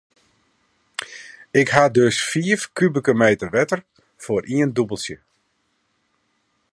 [1.61, 3.81] Ik ha dus fiif kubike meter wetter
[4.23, 5.17] foar ien dûbeltsje.